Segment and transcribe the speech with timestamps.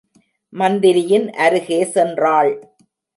[0.53, 2.51] மந்திரியின் அருகே சென்றாள்.